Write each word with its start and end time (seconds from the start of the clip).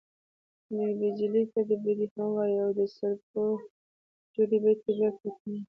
بیجلي 0.99 1.43
ته 1.51 1.59
بډۍ 1.67 1.97
هم 2.13 2.27
وايي 2.37 2.57
او، 2.63 2.69
د 2.79 2.81
سرپو 2.95 3.41
جوړي 4.33 4.57
بډۍ 4.63 4.75
ته 4.83 4.89
بیا 4.97 5.09
کوټین 5.19 5.51
وايي. 5.53 5.57